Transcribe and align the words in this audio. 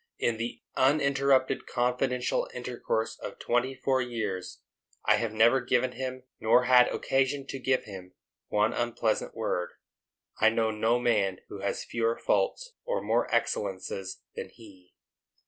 In 0.17 0.37
the 0.37 0.63
uninterrupted 0.75 1.67
confidential 1.67 2.49
intercourse 2.55 3.19
of 3.19 3.37
twenty 3.37 3.75
four 3.75 4.01
years, 4.01 4.63
I 5.05 5.17
have 5.17 5.31
never 5.31 5.61
given 5.61 5.91
him, 5.91 6.23
nor 6.39 6.63
had 6.63 6.87
occasion 6.87 7.45
to 7.49 7.59
give 7.59 7.83
him, 7.83 8.15
one 8.47 8.73
unpleasant 8.73 9.35
word. 9.35 9.73
I 10.39 10.49
know 10.49 10.71
no 10.71 10.97
man 10.97 11.41
who 11.49 11.59
has 11.59 11.83
fewer 11.85 12.17
faults 12.17 12.73
or 12.83 13.03
more 13.03 13.31
excellences 13.31 14.23
than 14.35 14.49
he. 14.49 14.95